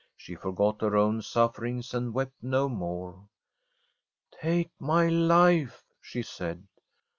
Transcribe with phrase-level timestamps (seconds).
[0.17, 3.27] She forgot her own suffer ings, and wept no more.
[3.79, 6.65] * Take my life/ she said.